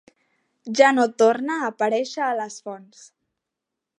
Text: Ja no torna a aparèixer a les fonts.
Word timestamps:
Ja 0.79 0.87
no 0.95 1.05
torna 1.23 1.59
a 1.59 1.69
aparèixer 1.73 2.25
a 2.31 2.33
les 2.41 2.57
fonts. 2.69 3.07